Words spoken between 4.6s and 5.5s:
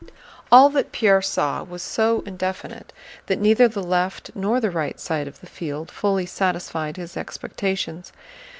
right side of the